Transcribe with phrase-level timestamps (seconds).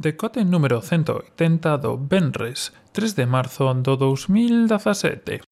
[0.00, 5.42] Decote número 180 do Benres, 3 de marzo do 2017.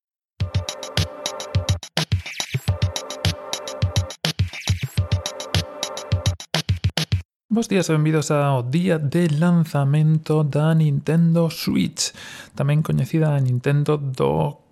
[7.51, 12.15] Bos días e benvidos ao día de lanzamento da Nintendo Switch,
[12.55, 14.63] tamén coñecida a Nintendo do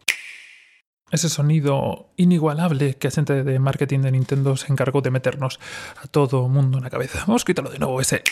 [1.10, 5.58] ese sonido inigualable que a xente de marketing de Nintendo se encargou de meternos
[5.98, 7.26] a todo o mundo na cabeza.
[7.26, 8.22] Vamos quitarlo de novo ese...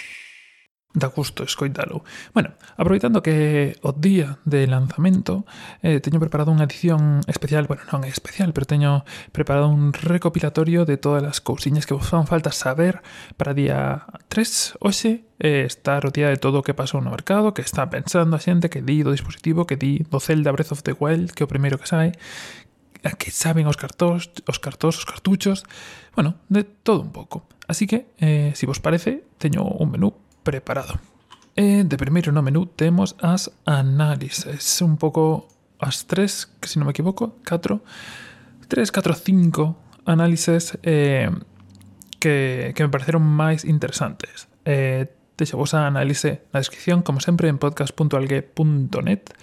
[0.94, 2.04] Da gusto escoitalo.
[2.34, 5.46] Bueno, aproveitando que o día de lanzamento
[5.80, 10.84] eh, teño preparado unha edición especial, bueno, non é especial, pero teño preparado un recopilatorio
[10.84, 13.00] de todas as cousiñas que vos fan falta saber
[13.40, 17.56] para día 3, hoxe, eh, estar o día de todo o que pasou no mercado,
[17.56, 20.84] que está pensando a xente, que di do dispositivo, que di do Zelda Breath of
[20.84, 22.12] the Wild, que é o primeiro que sai,
[23.00, 25.64] a que saben os cartós, os cartós, os cartuchos,
[26.12, 27.48] bueno, de todo un pouco.
[27.64, 31.00] Así que, eh, si vos parece, teño un menú preparado.
[31.54, 36.88] E de primeiro no menú temos as análises, un pouco as tres, que se non
[36.88, 37.84] me equivoco, catro,
[38.70, 39.76] tres, catro, cinco
[40.08, 41.28] análises eh,
[42.16, 44.48] que, que me pareceron máis interesantes.
[44.64, 49.36] Eh, deixo vos a análise na descripción, como sempre, en podcast.algue.net,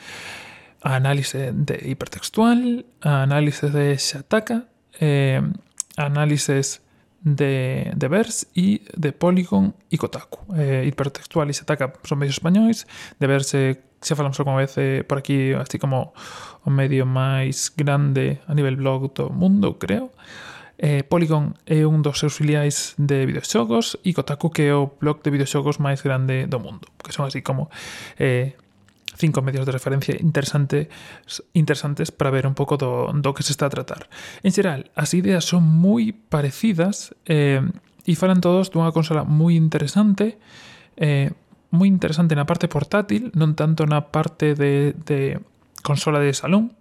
[0.81, 4.66] análise de hipertextual, análise de Shataka,
[4.97, 5.45] eh,
[5.94, 6.81] análises
[7.22, 10.56] de, de Verse e de Polygon e Kotaku.
[10.56, 12.88] Eh, hipertextual e Setaca son medios españois,
[13.20, 16.16] de Verse xa falamos alguma vez eh, por aquí, así como
[16.64, 20.11] o medio máis grande a nivel blog do mundo, creo.
[20.80, 25.20] Eh, Polygon é un dos seus filiais de videoxogos e Kotaku que é o blog
[25.20, 27.67] de videoxogos máis grande do mundo, que son así como
[28.16, 28.56] eh,
[29.20, 30.88] cinco medios de referencia interesante,
[31.53, 34.08] interesantes para ver un pouco do, do que se está a tratar.
[34.42, 37.59] En xeral, as ideas son moi parecidas eh,
[38.08, 40.39] e falan todos dunha consola moi interesante,
[40.95, 41.36] eh,
[41.76, 45.38] moi interesante na parte portátil, non tanto na parte de, de
[45.83, 46.73] consola de salón,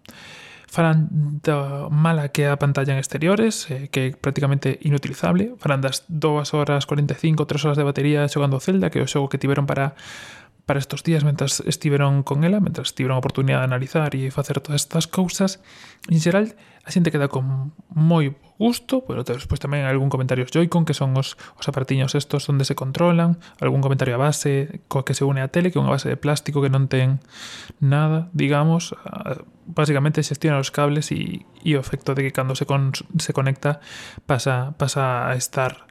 [0.68, 1.08] falan
[1.42, 6.06] da mala que é a pantalla en exteriores, eh, que é prácticamente inutilizable, falan das
[6.06, 9.66] 2 horas 45, 3 horas de batería xogando Zelda, que é o xogo que tiveron
[9.66, 9.98] para
[10.68, 14.60] para estos días mentras estiveron con ela, mentras tiveron a oportunidade de analizar e facer
[14.60, 15.64] todas estas cousas,
[16.12, 20.92] en xeral a xente queda con moi gusto, pero despois tamén algún comentario Joy-Con, que
[20.92, 25.24] son os, os apartiños estos onde se controlan, algún comentario a base coa que se
[25.24, 27.24] une a tele, que é unha base de plástico que non ten
[27.80, 28.92] nada, digamos,
[29.64, 33.80] basicamente xestiona os cables e, e o efecto de que cando se, con, se conecta
[34.28, 35.87] pasa, pasa a estar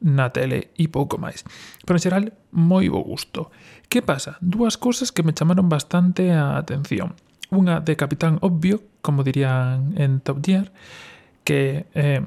[0.00, 1.42] na tele e pouco máis.
[1.82, 3.50] Pero en xeral, moi bo gusto.
[3.88, 4.38] Que pasa?
[4.38, 7.16] Dúas cousas que me chamaron bastante a atención.
[7.48, 10.70] Unha de Capitán Obvio, como dirían en Top Gear,
[11.42, 12.20] que eh,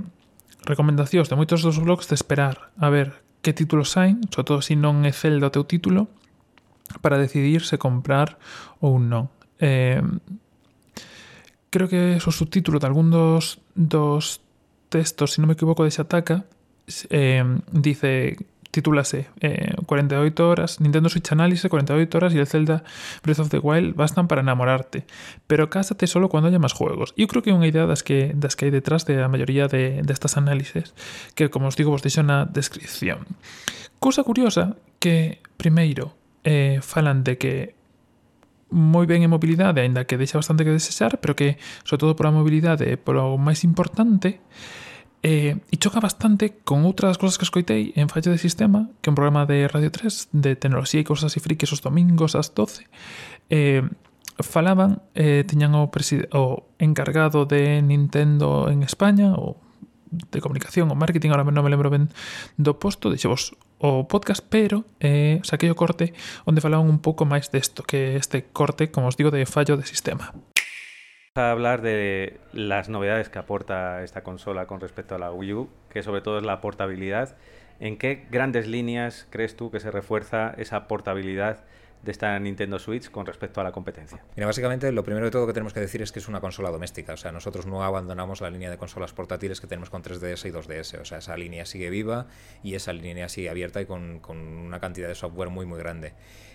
[0.66, 4.74] recomendacións de moitos dos blogs de esperar a ver que títulos saen, sobre todo se
[4.74, 6.10] si non é Zelda o teu título,
[7.02, 8.38] para decidir se comprar
[8.82, 9.30] ou non.
[9.62, 10.02] Eh,
[11.70, 14.42] creo que é o subtítulo de algún dos, dos
[14.90, 16.46] textos, se si non me equivoco, de Xataka,
[17.10, 18.38] eh, dice,
[18.72, 22.84] titúlase eh, 48 horas, Nintendo Switch Análisis 48 horas y el Zelda
[23.24, 25.06] Breath of the Wild bastan para enamorarte,
[25.48, 27.14] pero cásate solo cuando haya más juegos.
[27.18, 29.68] Yo creo que é unha idea das que, das que hai detrás de a maioría
[29.68, 30.96] de, destas de análises,
[31.36, 33.28] que como os digo vos deixo na descripción.
[34.00, 37.76] Cosa curiosa que primeiro eh, falan de que
[38.72, 42.26] moi ben en mobilidade, aínda que deixa bastante que desexar, pero que, sobre todo por
[42.26, 44.40] a mobilidade, eh, polo máis importante,
[45.22, 49.12] Eh, e choca bastante con outras cousas que escoitei en Fallo de Sistema, que é
[49.14, 52.90] un programa de Radio 3 de tecnoloxía e cousas así frikis os domingos ás 12.
[53.54, 53.86] Eh,
[54.42, 56.44] falaban, eh, tiñan o, o
[56.82, 59.62] encargado de Nintendo en España, o
[60.12, 62.12] de comunicación o marketing, ahora non me lembro ben
[62.60, 67.48] do posto, deixevos o podcast, pero eh, saquei o corte onde falaban un pouco máis
[67.54, 70.36] desto, que este corte, como os digo, de fallo de sistema.
[71.40, 75.70] A hablar de las novedades que aporta esta consola con respecto a la Wii U,
[75.90, 77.38] que sobre todo es la portabilidad.
[77.80, 81.64] ¿En qué grandes líneas crees tú que se refuerza esa portabilidad
[82.04, 84.22] de esta Nintendo Switch con respecto a la competencia?
[84.36, 86.70] Mira, básicamente lo primero de todo que tenemos que decir es que es una consola
[86.70, 90.50] doméstica, o sea, nosotros no abandonamos la línea de consolas portátiles que tenemos con 3DS
[90.50, 92.28] y 2DS, o sea, esa línea sigue viva
[92.62, 96.12] y esa línea sigue abierta y con, con una cantidad de software muy, muy grande.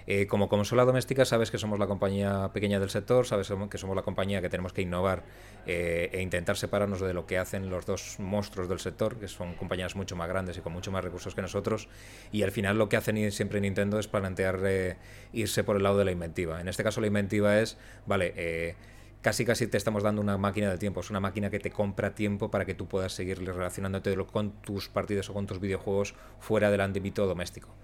[0.06, 3.96] Eh, como consola doméstica sabes que somos la compañía pequeña del sector, sabes que somos
[3.96, 5.24] la compañía que tenemos que innovar
[5.66, 9.54] eh, e intentar separarnos de lo que hacen los dos monstruos del sector, que son
[9.54, 11.88] compañías mucho más grandes y con mucho más recursos que nosotros,
[12.30, 14.96] y al final lo que hacen siempre Nintendo es plantear eh,
[15.32, 16.60] irse por el lado de la inventiva.
[16.60, 17.76] En este caso la inventiva es,
[18.06, 18.76] vale,
[19.22, 22.14] casi casi te estamos dando una máquina del tiempo, es una máquina que te compra
[22.14, 26.70] tiempo para que tú puedas seguir relacionándote con tus partidos o con tus videojuegos fuera
[26.70, 27.74] del ámbito doméstico.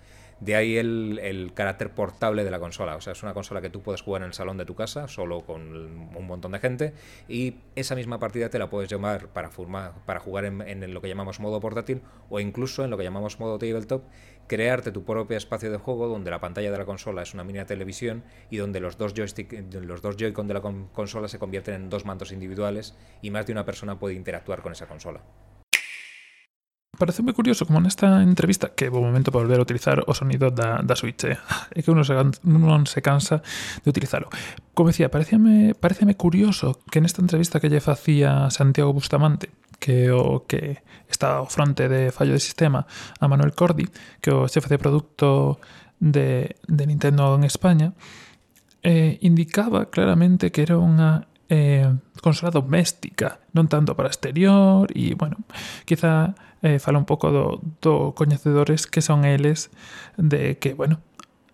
[0.43, 2.97] De ahí el, carácter portable de la consola.
[2.97, 5.07] O sea, es una consola que tú puedes jugar en el salón de tu casa,
[5.07, 5.61] solo con
[6.17, 6.95] un montón de gente,
[7.29, 11.61] y esa misma partida te la puedes llamar para, jugar en, lo que llamamos modo
[11.61, 14.03] portátil o incluso en lo que llamamos modo tabletop,
[14.49, 17.65] crearte tu propio espacio de juego donde la pantalla de la consola es una mini
[17.65, 21.89] televisión y donde los dos joystick, los dos Joy-Con de la consola se convierten en
[21.89, 25.21] dos mandos individuales y más de una persona puede interactuar con esa consola.
[27.03, 30.87] pareceume curioso como nesta entrevista que bo momento para volver a utilizar o sonido da,
[30.87, 31.35] da Switch eh?
[31.75, 32.15] é que uno se,
[32.47, 33.43] non se cansa
[33.83, 34.31] de utilizalo
[34.71, 39.51] como decía, pareceme, pareceme curioso que nesta entrevista que lle facía Santiago Bustamante
[39.83, 40.79] que o que
[41.11, 42.87] está ao fronte de fallo de sistema
[43.19, 43.91] a Manuel Cordi,
[44.23, 45.59] que o xefe de produto
[45.99, 47.91] de, de Nintendo en España,
[48.87, 51.91] eh, indicaba claramente que era unha eh,
[52.23, 55.43] consola doméstica, non tanto para exterior e, bueno,
[55.83, 56.31] quizá
[56.63, 59.71] eh, fala un pouco do, do coñecedores que son eles
[60.17, 61.01] de que, bueno,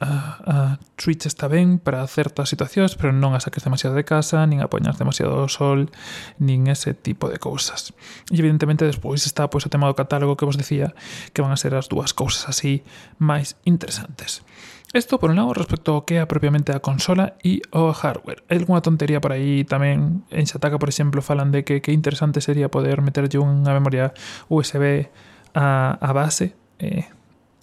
[0.00, 0.10] a,
[0.46, 4.62] a Twitch está ben para certas situacións, pero non a saques demasiado de casa, nin
[4.62, 5.90] a poñas demasiado do sol,
[6.38, 7.90] nin ese tipo de cousas.
[8.30, 10.94] E evidentemente despois está pois, o tema do catálogo que vos decía,
[11.34, 12.86] que van a ser as dúas cousas así
[13.18, 14.46] máis interesantes.
[14.94, 18.40] Isto por un lado respecto ao que é propiamente a consola e o hardware.
[18.48, 22.40] Hai algunha tontería por aí tamén en Xataca, por exemplo, falan de que que interesante
[22.40, 24.16] sería poder meterlle unha memoria
[24.48, 25.12] USB
[25.52, 27.04] a, a base eh,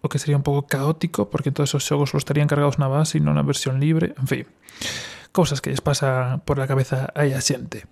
[0.06, 3.18] o que sería un pouco caótico, porque todos esos xogos os estarían cargados na base
[3.18, 4.46] e non na versión libre, en fin,
[5.34, 7.90] cousas que lles pasa por a cabeza aí a xente.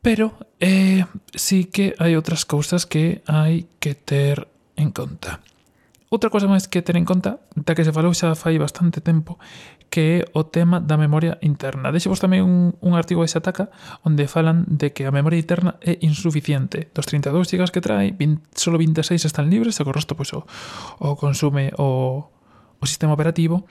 [0.00, 1.04] Pero eh,
[1.36, 4.48] sí que hai outras cousas que hai que ter
[4.80, 5.44] en conta.
[6.08, 9.36] Outra cosa máis que ter en conta, da que se falou xa fai bastante tempo,
[9.90, 11.88] que é o tema da memoria interna.
[11.88, 13.72] Deixevos tamén un, un artigo de Sataka
[14.04, 16.92] onde falan de que a memoria interna é insuficiente.
[16.92, 20.44] Dos 32 GB que trae, 20, solo 26 están libres e o resto pois, o,
[21.00, 22.28] o consume o,
[22.78, 23.64] o sistema operativo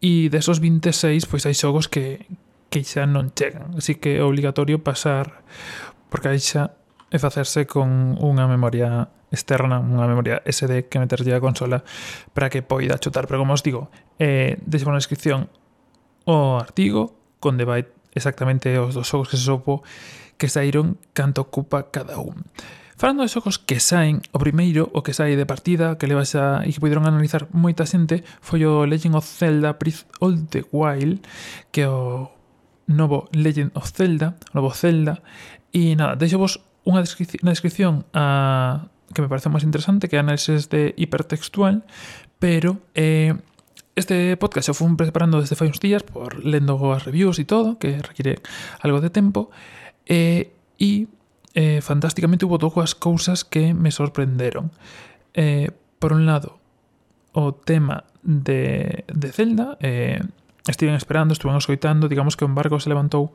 [0.00, 2.24] e desos 26 pois hai xogos que,
[2.72, 3.76] que xa non chegan.
[3.76, 5.44] Así que é obligatorio pasar
[6.08, 6.72] por caixa
[7.12, 11.84] e facerse con unha memoria externa, unha memoria SD que meterlle a consola
[12.32, 13.28] para que poida chutar.
[13.28, 15.52] Pero como os digo, eh, deixo na descripción
[16.28, 19.84] o artigo onde vai exactamente os dos xogos que se sopo
[20.38, 22.46] que saíron canto ocupa cada un.
[22.98, 26.66] Falando de xogos que saen, o primeiro, o que sai de partida, que levas a,
[26.66, 31.22] e que puderon analizar moita xente, foi o Legend of Zelda Breath of the Wild,
[31.70, 32.34] que o
[32.90, 35.22] novo Legend of Zelda, o novo Zelda,
[35.70, 40.18] e nada, deixo vos unha descripción, na descripción a que me parece más interesante, que
[40.18, 41.84] análisis de hipertextual,
[42.38, 43.34] pero eh,
[43.94, 47.78] este podcast se fue preparando desde fai uns días por lendo as reviews e todo,
[47.78, 48.38] que require
[48.80, 49.50] algo de tempo,
[50.06, 51.10] eh, e
[51.54, 54.70] eh, fantásticamente hubo dúas cousas que me sorprenderon.
[55.34, 56.58] Eh, por un lado,
[57.32, 60.22] o tema de, de Zelda, eh,
[60.66, 63.34] estiven esperando, estuven escoitando, digamos que o embargo se levantou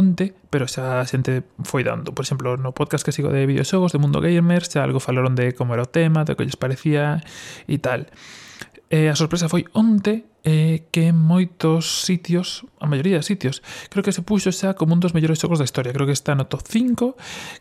[0.00, 2.16] onte, pero xa a xente foi dando.
[2.16, 5.52] Por exemplo, no podcast que sigo de videoxogos de Mundo Gamers, xa algo falaron de
[5.52, 7.20] como era o tema, de que lles parecía
[7.68, 8.08] e tal.
[8.88, 13.62] E a sorpresa foi onte eh, que en moitos sitios, a maioría de sitios,
[13.92, 15.92] creo que se puxo xa como un dos mellores xogos da historia.
[15.92, 17.14] Creo que está no top 5,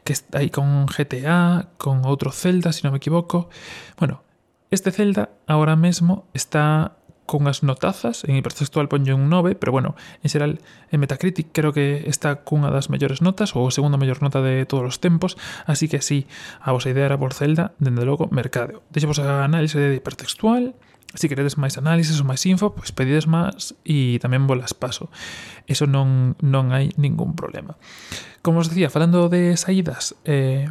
[0.07, 3.51] que está aí con GTA, con outro Zelda, se si non me equivoco.
[3.99, 4.23] Bueno,
[4.71, 6.98] este Zelda agora mesmo está
[7.29, 9.93] con as notazas, en hipertextual ponlle un 9, pero bueno,
[10.25, 14.25] en xeral en Metacritic creo que está cunha das mellores notas ou a segunda mellor
[14.25, 15.37] nota de todos os tempos,
[15.69, 16.25] así que así
[16.57, 18.81] a vosa idea era por Zelda, dende logo, mercadeo.
[18.89, 20.73] Deixemos a análise de hipertextual,
[21.09, 25.09] Se si queredes máis análises ou máis info, pois pedides máis e tamén volas paso.
[25.65, 27.81] Eso non, non hai ningún problema.
[28.45, 30.69] Como os decía, falando de saídas, eh,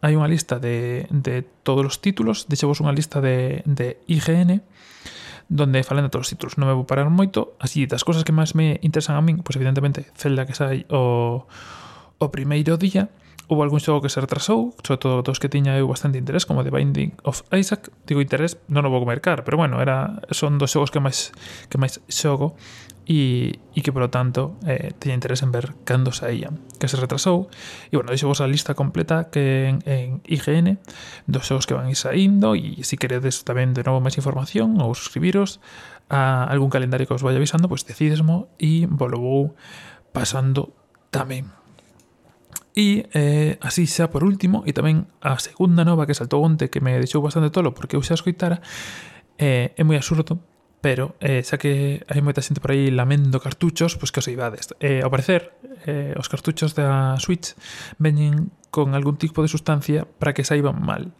[0.00, 4.64] hai unha lista de, de todos os títulos, deixevos unha lista de, de IGN,
[5.48, 6.60] donde falan de todos os títulos.
[6.60, 9.56] Non me vou parar moito, así das cousas que máis me interesan a min, pois
[9.56, 11.48] evidentemente Zelda que sai o,
[12.20, 13.08] o primeiro día,
[13.48, 16.60] houve algún xogo que se retrasou, sobre todo dos que tiña eu bastante interés, como
[16.60, 20.68] The Binding of Isaac, digo interés, non o vou mercar, pero bueno, era son dos
[20.68, 21.32] xogos que máis
[21.72, 22.54] que máis xogo
[23.08, 27.48] e, e que, polo tanto, eh, teña interés en ver cando saían, que se retrasou.
[27.88, 30.76] E, bueno, deixo vos a lista completa que en, en IGN
[31.24, 34.76] dos xogos que van ir saindo e, se si queredes tamén de novo máis información
[34.84, 35.64] ou suscribiros
[36.12, 39.56] a algún calendario que os vaya avisando, pois pues, decidesmo e volvou
[40.12, 40.76] pasando
[41.08, 41.48] tamén.
[42.76, 46.84] E eh, así xa por último, e tamén a segunda nova que saltou onte que
[46.84, 48.60] me deixou bastante tolo porque eu xa escoitara,
[49.40, 50.36] eh, é moi absurdo
[50.80, 54.70] Pero, eh, xa que hai moita xente por aí lamendo cartuchos, pois que os eivades.
[54.78, 55.50] Eh, ao parecer,
[55.90, 57.58] eh, os cartuchos da Switch
[57.98, 61.10] veñen con algún tipo de sustancia para que saiban mal.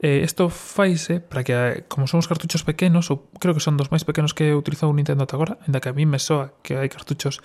[0.00, 3.90] Eh, esto faise para que, como son os cartuchos pequenos, ou creo que son dos
[3.90, 6.92] máis pequenos que utilizou Nintendo ata agora, ainda que a mí me soa que hai
[6.92, 7.40] cartuchos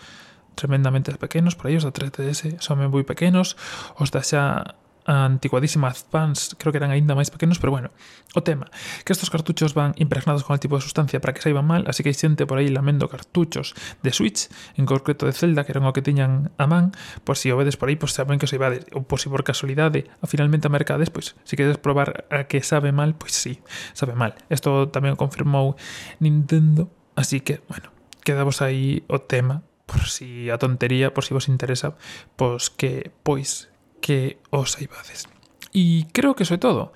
[0.54, 3.58] tremendamente pequenos, por aí os da 3DS son moi pequenos,
[3.98, 4.76] os da xa
[5.08, 7.90] anticuadísimas fans, creo que eran aínda máis pequenos, pero bueno,
[8.36, 8.68] o tema,
[9.08, 12.04] que estos cartuchos van impregnados con el tipo de sustancia para que saiban mal, así
[12.04, 15.88] que hai xente por aí lamendo cartuchos de Switch, en concreto de Zelda, que eran
[15.88, 16.92] o que tiñan a man,
[17.24, 19.48] por si o vedes por aí, pois saben que se ibades, ou por si por
[19.48, 23.34] casualidade, a finalmente a mercades, pois se si queres probar a que sabe mal, pois
[23.34, 23.62] sí,
[23.94, 24.34] sabe mal.
[24.50, 25.78] Isto tamén confirmou
[26.18, 27.94] Nintendo, así que, bueno,
[28.26, 31.94] quedamos aí o tema por si a tontería, por si vos interesa,
[32.36, 33.70] pois que pois
[34.04, 35.32] que os saibades.
[35.72, 36.92] E creo que iso é todo.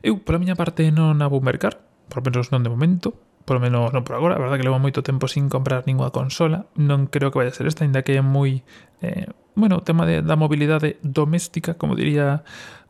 [0.00, 3.12] Eu, pola miña parte, non a vou mercar, por menos non de momento,
[3.44, 6.66] polo menos non por agora, a verdade que levo moito tempo sin comprar ninguna consola,
[6.74, 8.64] non creo que vaya a ser esta, ainda que é moi...
[9.04, 12.42] Eh, bueno, o tema de, da mobilidade doméstica, como diría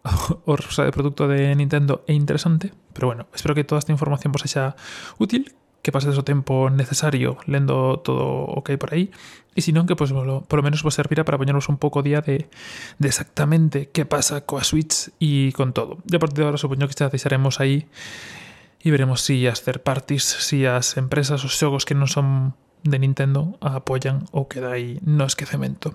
[0.47, 4.31] o, o de producto de Nintendo, é interesante, pero bueno, espero que toda esta información
[4.31, 4.79] vos sexa
[5.19, 5.53] útil,
[5.87, 9.15] que pasedes o tempo necesario lendo todo o que hai por aí
[9.55, 12.51] e senón que pues, por lo menos vos servirá para poñernos un pouco día de,
[12.99, 16.03] de exactamente que pasa coa Switch e con todo.
[16.11, 17.87] E a partir de agora supoño que xa deixaremos aí
[18.83, 22.99] e veremos si as third parties, si as empresas, os xogos que non son de
[22.99, 25.95] Nintendo apoyan ou queda aí no esquecemento.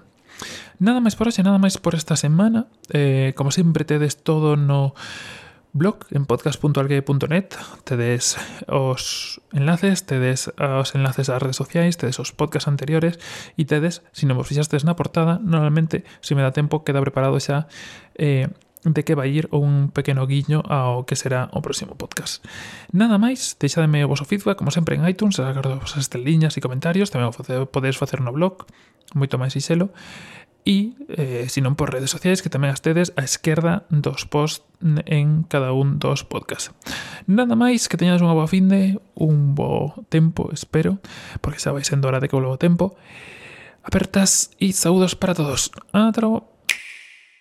[0.80, 2.72] Nada máis por hoxe, nada máis por esta semana.
[2.96, 4.96] Eh, como sempre tedes todo no
[5.74, 8.38] blog en podcast.algue.net, tedes
[8.68, 13.16] os enlaces, tedes os enlaces ás redes sociais, tedes os podcasts anteriores
[13.56, 17.40] e tedes, se non vos fixastes na portada, normalmente, se me dá tempo, queda preparado
[17.40, 17.72] xa
[18.20, 18.52] eh,
[18.84, 22.44] de que vai ir un pequeno guiño ao que será o próximo podcast.
[22.92, 27.14] Nada máis, deixademe o vosso feedback, como sempre en iTunes, agardo vosas esteliñas e comentarios,
[27.14, 27.32] tamén
[27.72, 28.68] podedes facer no blog,
[29.16, 29.94] moito máis xelo
[30.66, 35.46] e eh, senón por redes sociais que tamén as tedes á esquerda dos posts en
[35.50, 36.74] cada un dos podcasts.
[37.26, 41.02] Nada máis, que teñades unha boa finde, un bo tempo, espero,
[41.42, 42.98] porque xa vai sendo hora de que o tempo.
[43.82, 45.74] Apertas e saúdos para todos.
[45.90, 46.51] Ata logo.